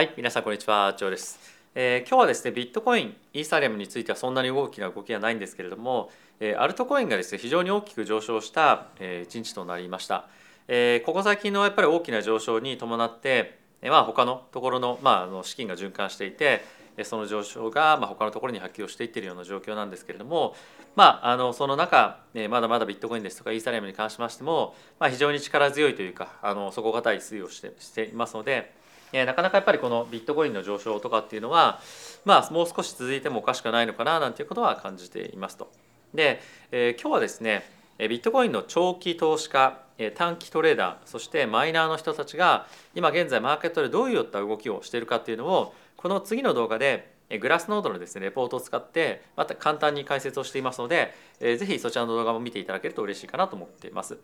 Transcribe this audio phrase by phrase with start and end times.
[0.00, 1.38] はい、皆さんこんにちは、チョウです。
[1.74, 10.24] えー今日はですね、ビットコイン、イーサリアムについてはそんなに大きな動きはないんですけれども、えーアルトコインがですね、非常に大きく上昇した、えー一日となりました。
[10.68, 16.64] えーここ最近のやっぱり大きな上昇に伴って、えーまあ他のところのまああの資金が循環していて、
[17.02, 20.56] その上昇がまあ他のところに波及をしていっているような状況なんですけれども、
[20.96, 28.79] まああのその中、えまだまだビットコインですとかイーサリアムに関しましても、まあ非常に力強いというか、あの底堅い推移をしてしていますので。
[29.12, 31.80] えなかなかやっぱりこのビットコインの上昇とかっていうのは、
[32.24, 35.70] まあ、もう少し続いてもおかしくないのかななんていうことは感じていますと。
[36.14, 37.64] で、えー今日はですね
[37.98, 39.78] ビットコインの長期投資家
[40.14, 54.18] 短期トレーダーそしてマイナーの人たちが今現在マーケットでどういった動きをしているかっていうのをこの次の動画でグラスノードのですねレポートを使ってまた簡単に解説をしていますので、えーぜひそちらの動画も見ていただけると嬉しいかなと思っています。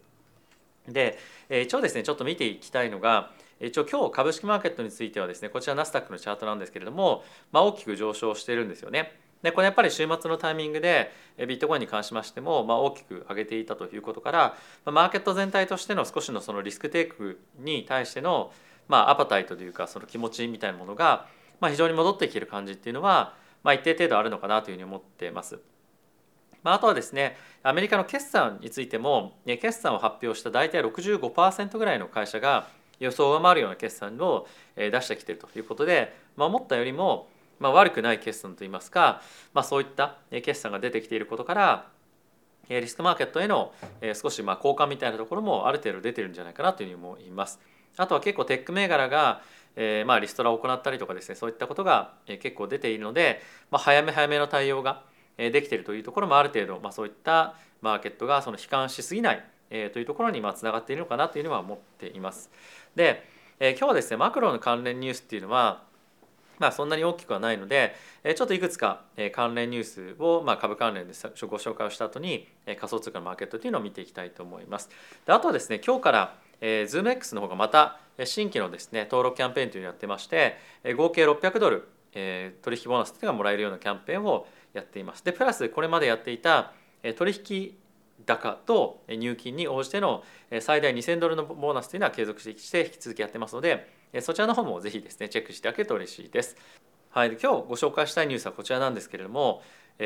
[0.88, 1.18] で、
[1.50, 3.30] 一応ですねちょっと見ていきたいのが
[3.60, 9.19] 一応今日株式マーケットについてはですねこちらナスダックのチャートなんですけれども、まあ、大きく上昇してるんですよね。
[9.42, 18.50] でこれやっぱり週末のタイミングでビットコインに関しましても、まあ、大きく上げていたということから、まあマーケット全体としての少しのそのリスクテイクに対しての、
[18.89, 21.27] まあ、アパタイトというかその気持ちみたいなものが、
[21.61, 25.61] まあ、非常に戻ってきてる感じっていうのは、まあ、一定程度あるのかなというふうに思っています。
[26.62, 32.67] まあ、あとはですねアメリカの決算についても決算を発表した大体65%ぐらいの会社が
[32.98, 39.22] 予想を上回るような決算をえ出してきているということで、まあ、思ったよりもまあ悪くない決算といいますか、
[39.55, 41.86] まあ、そういったえ決算が出てきていることから
[42.69, 47.61] えリスクマーケットへのえ少しまあ交換みたいなところもある程度出てるんじゃないかなというふうに思います。
[47.97, 49.41] あとは結構テック銘柄が
[49.77, 55.02] えーまあリストラを行ったりとかですねそういったことがえー結構出ているので、まあ、早め早めの対応が
[55.39, 62.50] えーできているというところもある程度、まあ、そういったマーケットがその悲観しすぎない、えーというところにまあつながっているのかなというのは思っています。
[62.95, 63.22] で、
[63.61, 65.84] えー今日はですねマクロの関連ニュースっていうのは
[66.58, 74.89] まあそんなに大きくはないので、えーちょっといくつか関連ニュースを、まあ、株関連でご紹介をした後に仮想通貨のマーケットというのを見ていきたいと思います。
[75.27, 80.57] であとはですね今日からえー ZoomX の方がまた新規のですね登録キャンペーンというのをやってまして
[80.96, 85.24] 合計600ドルえー取引ボーナスというのがもらえるようなキャンペーンをやっています。
[85.24, 86.73] でプラスこれまでやっていた
[87.17, 87.77] 取引
[88.24, 90.24] 高と入金に応じての
[90.60, 93.88] 最大2000ドルのボーナスというのは継続して引き続きやってますので
[94.20, 96.56] そちらの方もぜひですねチェックしていただけると嬉しいです。
[97.10, 99.62] はい、今日ご紹介したいニュースはこちらなんですけれども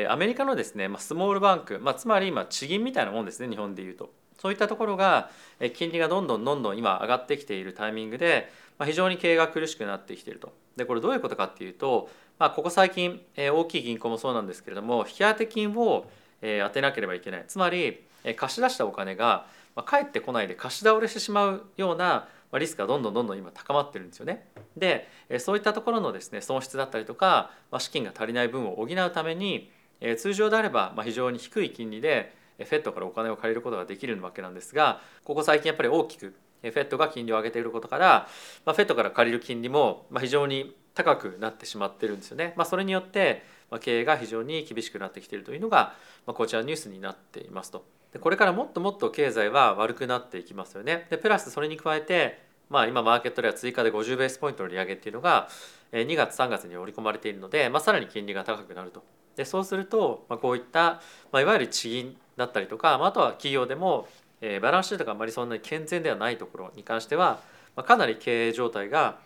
[0.09, 4.13] アメリカのですね、スモールバンク、まあ、つまり今地銀みたいなもんですね日本でいうと。
[4.41, 5.29] そういったところが
[5.75, 8.51] 金利がどんどんどんどん今上がってきているタイミングで、
[8.85, 10.53] 非常に経営が苦しくなってきていると。
[10.77, 16.05] でこれどういうことかっていうと、まあ、ここ最近大きい銀行もそうなんですけれども引き当て金を
[16.41, 24.47] えー当てなければいけないつまりえー貸し出したお金がまあ返ってこないで貸し倒れしてしまうようなまあリスクがどんどんどんどん今高まってるんですよね。
[24.75, 38.27] でえーそういったところのですね損失だったりとか、まあ、資金が足りない分を補うためにえー通常であればまあ非常に低い金利でえー FED からお金を借りることができるわけなんですがここ最近やっぱり大きくえー FED が金利を上げていることから、
[38.65, 42.53] まあ、FED から借りる金利も非常に高くなってしまってるんですよね。
[42.57, 43.43] まあ、それによって
[43.79, 45.93] 経営が非常に厳しくなってきているというのが、
[46.25, 47.85] まあ、こちらニュースになっていますと。
[48.13, 51.07] でこれからもっともっと経済は悪くなっていきますよね。
[51.09, 55.47] でプラスそれに加えて、まあ、今マーケットでは追加で50ベースポイントの利上げっていうのが
[55.93, 59.03] 2月3月に織り込まれているので、まあ、さらに金利が高くなると。
[59.35, 61.01] でそうすると、まあ、こういった、
[61.31, 64.07] まあ、いわゆる地銀だったりとか、まあ、あとは企業でも、
[64.41, 67.39] えーバランスシートがあまりそんなに健全ではないところに関しては、
[67.75, 69.19] まあ、かなり経営状態が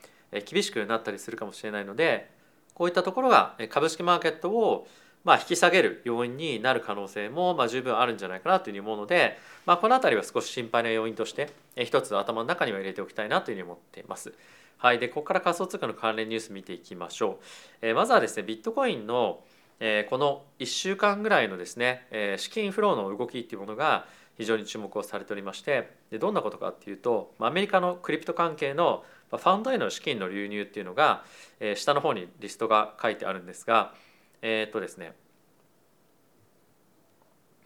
[0.45, 2.29] 厳しくなったりするかもしれないので
[2.75, 4.87] こういったところがえ株式マーケットを
[5.23, 14.33] まあ引き下げる要因になる可能性もまあ十分あるんじゃないかなというふうに思うので、まあ、この辺りは少し心配な要因としてえ一つ頭の中には入れておきたいなというふうに思っています。
[14.77, 17.45] はい、でここから仮想通貨の関連ニュース見ていきましょう。
[17.81, 19.39] えーまずはですねビットコインの、
[19.79, 24.05] えーこの1週間ぐらいのですね、えー資金フローの動きっていうものが
[24.37, 29.03] 非常に注目をされておりましてでどんなことかっていうとまあアメリカのクリプト関係の
[29.37, 31.23] ファンドへの資金の流入っていうのが、
[31.59, 33.93] えー下の方にリストが書いてあるんですが
[34.41, 35.13] えっとですね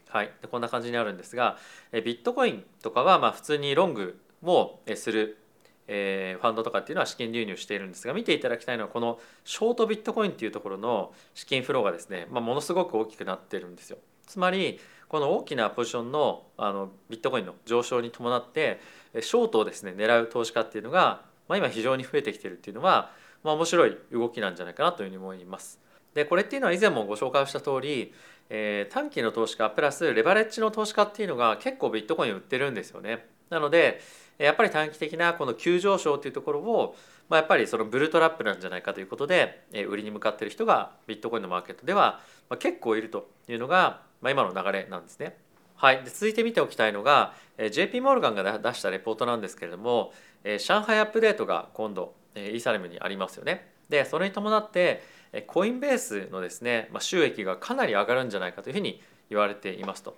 [0.08, 1.56] はい、こんな感じにあるんですが
[1.92, 5.38] えビットコインとかはまあ普通にロングをする
[5.86, 13.98] えーファンドとかっていうのは資金流入しているんですが見ていただきたいのはこのショートビットコインっていうところの資金フローがですね、まあ、ものすごく大きくなってるんですよ。
[14.26, 14.78] つまり
[15.08, 18.80] この大きなポジションのあのビットコインの上昇に伴って
[19.20, 23.10] ショートをですね狙う投資家っていうのが、まあ、今非常に増えてきてるっていうのは、
[23.42, 25.80] まあ、面白い動きなんじゃないかなというふうに思います。
[26.14, 28.14] でこれっていうのは以前もご紹介した通り、
[28.48, 33.26] えー短期の投資家プラスレバレッジの投資家っていうのが結構ビットコイン売ってるんですよね。
[33.48, 34.00] なので、
[34.38, 36.96] やっぱり短期的なこの急上昇というところを、
[37.28, 45.36] まあ、やっぱりそのブルートラップなんじゃないかということでえ売りに向かってる人がビットコインのマーケットではま結構いるというのが、まあ、今の流れなんですね。
[45.76, 50.12] はい、で続いて見ておきたいのがえ JP モルガンが出したレポートなんですけれども
[50.44, 53.72] え上海アップデートが今度えイーサレムにありますよね。
[53.88, 55.02] でそれに伴って
[55.32, 60.16] えコインベースのですね、まあ、収益がかなり上がるんじゃないかというふうに言われていますと。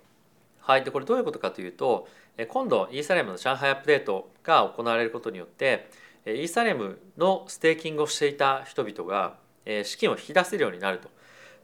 [0.59, 5.89] はい、でこれどういうことかというとえ今度イーサレムの上海アップデートが行われることによって
[6.25, 9.35] えイーサレムのステーキングをしていた人々が
[9.65, 11.09] え資金を引き出せるようになると。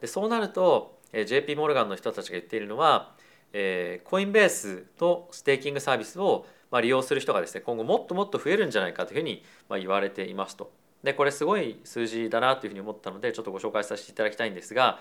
[0.02, 3.16] でそうなるとえ JP モルガンの人たちが言っているのは
[3.54, 10.72] えコインベースとステーキングサービスをまあ利用する人がですね今後もっともっと増えるんじゃないかというふうにまあ言われていますと。
[11.04, 15.00] でこれすごい数字だなというふうに思ったのでちょっとご紹介させていただきたいんですが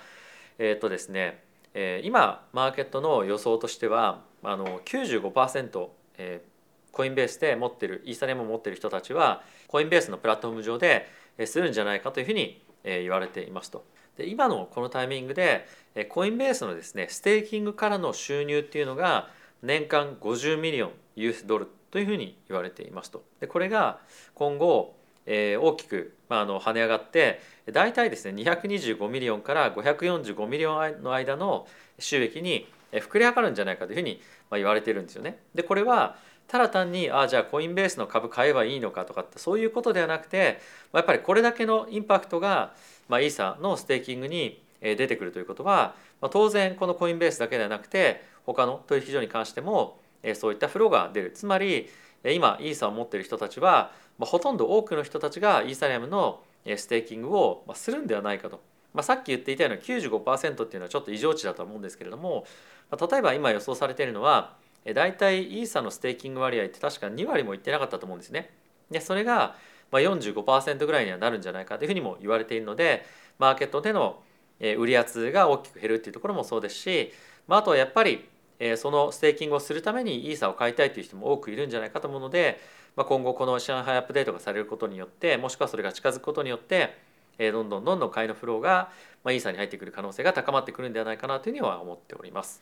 [0.59, 1.43] えっ、とですね
[1.75, 5.89] え今マーケットの予想としてはあの95%、
[6.19, 11.09] えー、コインベースで持ってるイーサリアムを持ってる人たちはコインベースのプラットフォーム上で
[11.45, 13.85] するんじゃないかというふうに言われていますと。
[14.17, 15.67] で今のこのタイミングで
[16.09, 19.29] コインベースのですねステーキングからの収入っていうのが
[19.63, 20.91] 年間50ミリオン
[21.23, 23.23] US ドルというふうに言われていますと。
[23.41, 23.99] でこれが
[24.35, 24.99] 今後
[25.31, 31.69] えー、大きく、まあ、あの跳ね上がって大体ですね225ミリオンから545ミリオンの間の
[31.99, 34.23] 収益に膨れ上がるんじゃないかというふうに
[34.53, 35.39] 言われてるんですよね。
[35.55, 36.17] でこれは
[36.49, 40.61] ただ単にああじゃあコインベースの株買えばいいのかとかってそういうことではなくて
[40.95, 42.73] やっぱりこれだけのインパクトが、
[43.07, 49.99] まあ、イーサのステーキングに出てくるということは、まあ、当然このコインベースだけではなくて他の取引所に関しても
[50.35, 51.89] そういったフローが出るつまり
[52.25, 56.43] 今イーサを持っている人たちは、ほとんど多くの人たちがイーサリアムの
[56.77, 58.61] ステーキングをするんではないかと、
[58.93, 62.45] まあ、さっき言っていたような95%っていうのはちょっと異常値だと思うんですけれども、
[62.91, 64.57] 例えば今予想されているのは
[64.95, 68.51] 大体イーサのステーキング割合って確か2割もいってなかったと思うんですね。
[68.91, 69.57] でそれが
[69.93, 73.05] 45%ぐらいにはなるんじゃないかというふうにも言われているので
[73.39, 74.23] マーケットでの
[74.61, 77.13] 売り圧が大きく減るっていうところもそうですし、
[77.47, 78.29] まあ、あとはやっぱり
[78.77, 82.61] そのステーキングをするためにイーサを買いたいという人も多くいるんじゃないかと思うので
[82.99, 86.97] まあ、今後この上海アップデートがされることによってもしくはそれが近づくことによって
[87.39, 88.91] どんどんどんどん買いのフローが、
[89.23, 92.61] まあ、イーサに入ってくる可能性が高まってくるんではないかなというふうには思っております。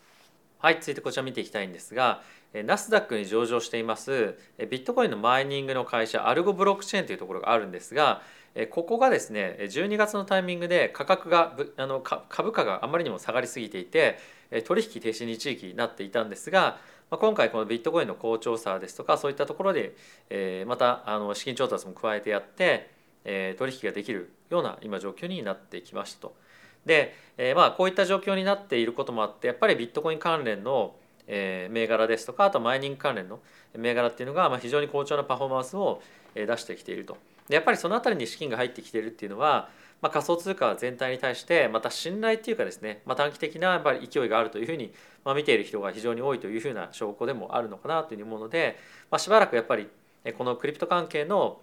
[0.59, 2.21] はい、続いてこちら見ていきたいんですが、
[2.53, 8.21] ナスダックに上場していますビットコインのマイニングの会社アルゴブロックチェーンというところがあるんですが、
[8.71, 14.19] ここがですね12月のタイミングで価格があの株価があまりにも下がりすぎていて
[14.65, 16.79] 取引停止に地域になっていたんですが、
[17.11, 19.95] 今回このビットコインの好調さですとかそういったところで、
[20.67, 22.91] またあの資金調達も加えてやって、
[23.59, 26.37] 取引ができるような今状況になってきましたと。
[26.85, 27.15] で、
[27.55, 30.95] まあこういった状況になっていることもあってやっぱりビットコイン関連の
[31.29, 33.41] 銘柄ですとかあとマイニング関連の
[33.77, 36.01] 銘柄っていうのが非常に好調なパフォーマンスを
[36.35, 37.17] 出してきていると
[37.49, 39.69] でやっぱりその辺りに資金が入ってきているっていうのは、
[40.03, 44.93] まあ、仮想通貨全体に対してまた信頼っていうかですね、まあ、短期的なやっぱり勢いがあるというふうに
[45.27, 48.79] まあ、見ている人が非常に多いというふうな証拠でもあるのかなというふうに思うので、
[49.11, 49.89] まあ、しばらくやっぱり
[50.39, 51.61] このクリプト関係の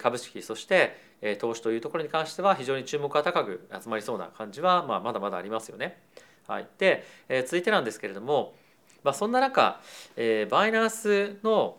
[0.00, 0.96] 株式そして
[1.38, 6.00] 投資というところに関しては非常に注目が高く集まりそうな感じはまあまだまだありますよね。
[6.48, 8.54] はい、でえ続いてなんですけれども、
[9.04, 9.80] まあ、そんな中
[10.16, 11.76] えバイナンスの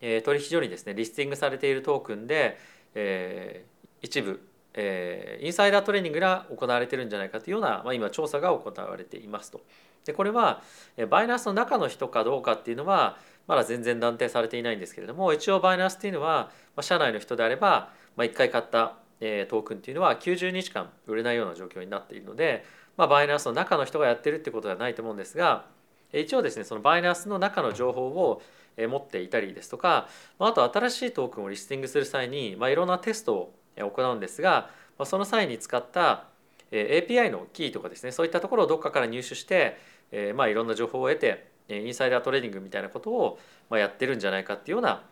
[0.00, 2.58] 取引所にですねリスティングされているトークンで
[2.94, 3.64] え
[4.02, 9.60] 一部えインサイダートレーニングが行われてるんじゃないかというような、まあ、今調査が行われていますと。
[10.04, 10.62] でこれは
[11.08, 13.16] バイナンスの中の人かどうかっていうのは
[13.46, 22.64] まだ全然断定されていないんですけれども一応バイナンスっていうのは、まあ、社内の人であれば、まあ、1回買った、えトークンっていうのは90日間売れないような状況になっているので、
[22.96, 25.66] まあ、バイナンスの中の人がやってるってことではないと思うんですが
[26.12, 28.42] 一応ですねそのバイナンスの中の情報を
[28.76, 34.70] 持っていたりですとかあと新しいトークンをリスティングする際に、まあ、いろんなテストを行うんですが
[35.04, 36.26] その際に使った
[36.70, 39.76] API のキーとかですねそういったところをどっかから入手して
[40.14, 43.38] え、まあいろんな情報を得てインサイダートレーニングみたいなことを
[43.70, 45.02] まやってるんじゃないかっていうような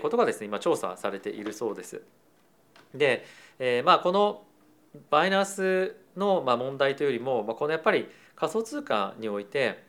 [0.00, 2.02] ことがですね今調査されているそうです。
[2.94, 3.24] で、
[3.58, 4.42] え、まあこの
[5.10, 9.84] バイナンスの問題というよりも、まあ、このやっぱり仮想通貨において、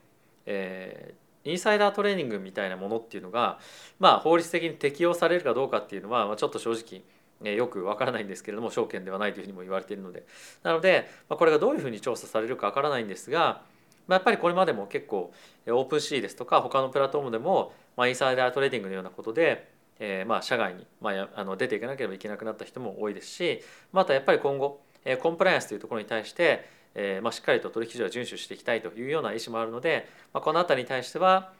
[0.45, 3.57] え、インサイダートレーニングみたいなものっていうのが、
[3.99, 7.01] まあ、法律的に適用されるかどうかっていうのは、まあ、ちょっと正直
[7.43, 10.25] よくわからないんですけれども証券ではないというふうにも言われているので。
[10.63, 13.63] なので、ま、これがどういうふうに調査されるかわからないんですが、
[14.07, 15.33] ま、やっぱりこれまでも結構
[15.67, 19.69] オープンシーですとか他のプラットフォームでも、ま、インサイダートレーディングのようなことで、
[19.99, 24.81] え、ま社外に、まあ、あの出ていかなければいけなくなった人も多いですしまたやっぱり今後
[25.21, 31.53] コンプライアンスというところに対して、えま、しっかりと取引所は遵守していきたいというような意思もあるので、ま、この辺りに対しては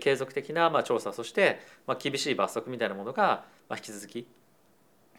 [0.00, 4.26] 継続的なま調査そしてま厳しい罰則みたいなものが引き続き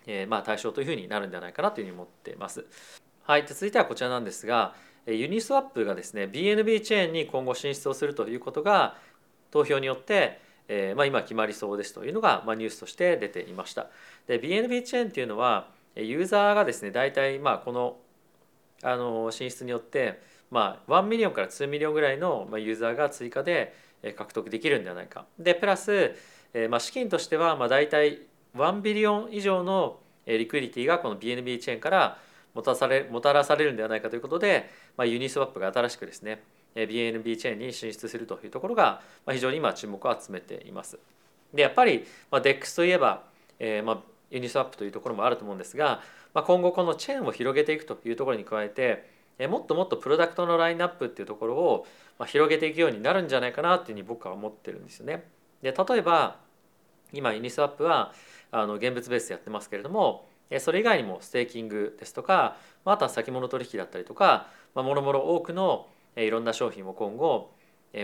[0.08, 2.66] えまあ対象というふうになるんではないかなというふうに思っています。
[3.24, 8.96] はい、続いてはこちらなんですがユニスワップがですね BNB チェーンに今後進出をするということが
[9.52, 13.88] 投票によって、えまあ、今決まりそうですというのが、まあニュースとして出ていました。
[14.28, 17.98] で BNB チェーンっていうのはユーザーがですね大体まあこの
[18.82, 23.76] あの進出によってまあ1ミリオンから2ミリオンぐらいのユーザーが追加で
[24.16, 25.26] 獲得できるんではないか。
[25.38, 26.14] でプラス、
[26.54, 28.20] えまあ、資金としてはまあ大体
[28.56, 32.18] 1ビリオン以上のリクイディティがこの BNB チェーンから
[32.54, 36.44] もたされもたらされるんではないかということで、まあ、ユニスワップが新しくですね
[36.76, 41.00] BNB チェーンに進出するというところが非常に今注目を集めています。
[41.54, 43.24] でやっぱり、DEX といえば、
[43.60, 43.98] えーまあ、
[44.32, 46.02] ユニスワップというところもあると思うんですが、
[46.34, 49.08] まあ、今後このチェーンを広げていくというところに加えて、
[49.48, 51.88] もっともっとプロダクトのラインナップっていうところを、
[52.26, 55.24] 広げていくようになるんじゃないかなっていうふうに僕は思ってるんですよね。
[55.62, 56.38] で例えば
[57.12, 58.14] 今ユニスワップは
[58.54, 60.28] あの現物ベースでやってますけれども
[60.60, 67.52] それ以外にもステーキングですとかあとは先物取引だったりとかもろもろ多くのいろんな商品を今後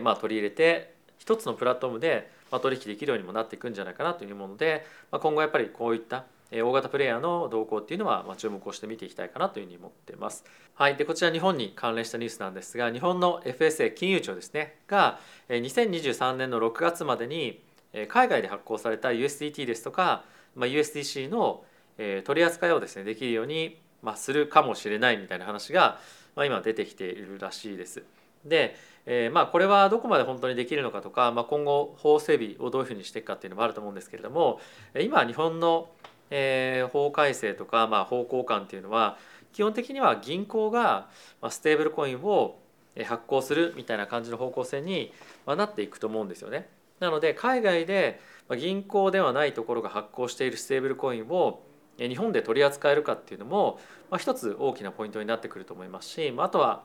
[0.01, 10.43] まあ取り入れて一つのプラットフォームで取引できるようにもなっていくんじゃないかなというもので今後やっぱりこういった大型プレイヤーの動向っていうのは注目をして見ていきたいかなというふうに思っています。
[10.73, 17.61] はい、でこちら日本に関連したニュースなんですが日本の FSA 金融庁ですねが2023年の6月までに
[18.07, 20.23] 海外で発行された USDT ですとか、
[20.55, 21.63] まあ、USDC の
[21.99, 25.99] え取り扱いをですねできるように、まあ、するかもしれないみたいな話が、
[26.35, 28.03] まあ、今出てきているらしいです。
[28.45, 28.75] で、
[29.05, 34.61] えー、まあこれはどこまで本当にできるのかとか、まあ、今後法整備をどういうふうにしていくかっていうのもあると思うんですけれども
[34.97, 35.89] 今日本の、
[36.29, 39.17] えー、法改正とか、まあ、法交換っていうのは
[39.51, 41.09] 基本的には銀行が
[41.49, 42.59] ステーブルコインを
[43.05, 45.11] 発行するみたいな感じの方向性に
[45.45, 46.69] なっていくと思うんですよね。
[46.99, 48.19] なので海外で
[48.57, 51.63] 銀行ではないところが発行しているステーブルコインを
[51.97, 53.79] 日本で取り扱えるかっていうのも、
[54.17, 56.83] 一つ大きなポイントになってくると思いますしあとは、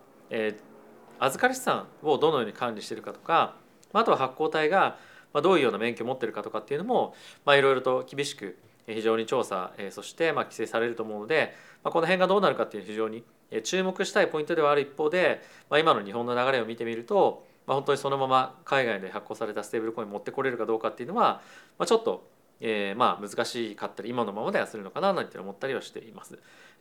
[1.19, 3.55] 預かり資産をどのように管理しているかとか
[3.93, 4.99] あとは発行体が
[5.43, 7.15] どういうような免許を持ってるかとかっていうのも、
[7.47, 21.43] いろいろと厳しく非常に調査そしてま規制されると思うので、この辺がどうなるかっていうのは非常に注目したいポイントではある一方で、今の日本の流れを見てみると、まあ、本当にそのまま海外で発行されたステーブルコイン持ってこれるかどうかっていうのは、
[21.79, 26.39] まあ、ちょっとえー、まあ難しかったり今のままではするのかななんて思ったりはしています。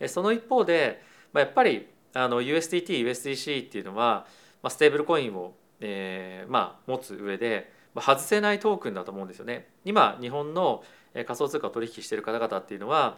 [0.08, 1.02] その一方で、
[1.34, 4.26] まあ、やっぱりあの USDT、USDC っていうのは、
[4.62, 9.68] まあ、ステーブルコインを、えー、まあ持つ上で、まあ、外せないトークンだと思うんですよね。
[9.84, 13.18] 今日本の仮想通貨を取引している方々っていうのは、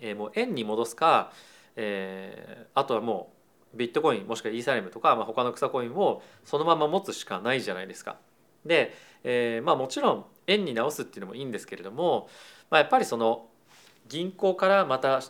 [0.00, 1.32] えー、もう円に戻すか、
[1.74, 3.35] えー、あとはもう
[3.76, 8.16] ビットコインもしくはイーサリアムとか、まあ、他の草コインをそのまま持つしかないじゃないですか。
[8.64, 12.28] で、えー、まあもちろん円に直すっていうのもいいんですけれども、
[12.70, 13.46] まあ、やっぱりその
[14.08, 15.20] 銀行からまた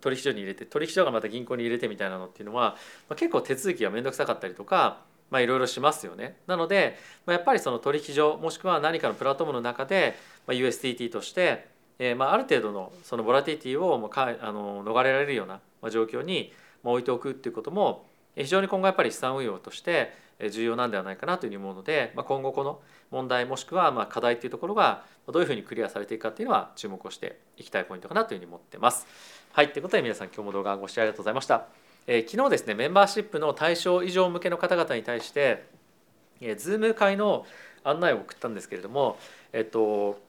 [0.00, 2.76] 取引所に入れて取引所がまた銀行に入れてみたいなのっていうのは、
[3.08, 6.36] まあ、結構手続きが面倒くさかったりとかまあいろいろしますよね。
[6.46, 10.16] なので、まあ、やっぱりその取引所もしくは何かのプラットフォームの中で、
[10.46, 11.68] まあ、USDT として、
[11.98, 16.52] えー、まあある程度のそのボラティティをもうかあの逃れられるような状況に
[16.84, 18.06] 置いておくっていうことも
[18.36, 20.12] 非常に今後やっぱり資産運用として
[20.50, 22.80] 重要なんではないかなというふうに思うので、まあ、今後この
[23.10, 29.06] 問題もしくはまあ課題というところがどういうふうにクリアされていくかっていうのは注目をしていきたいポイントかなというふうに思ってます。
[29.52, 31.66] はいということで皆さん今日も動画ご視聴ありがとうございました。
[32.06, 35.66] えー、昨日ですねメンバーシップの対象以上向けの方々に対して、
[36.40, 37.44] えー、Zoom 会の
[37.84, 39.18] 案内を送ったんですけれども、
[39.52, 40.20] えっと、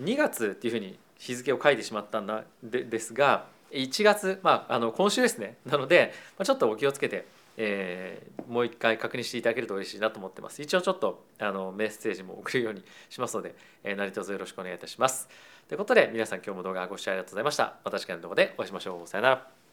[0.00, 10.60] 2月っていうふうに日付を書いてしまったんだでですが1月、まあ、あの今週ですねなので、まあ、ちょっとお気をつけてえー、もう一回確認していただけると嬉しいなと思ってます。
[10.62, 15.28] 一応ちょっとあのメッセージも送るようにしますので、えー、何卒よろしくお願いいたします。
[15.68, 17.76] ということで皆さん今日も動画ご視聴ありがとうございました。
[17.84, 19.06] また次回の動画でお会いしましょう。
[19.06, 19.65] さよなら。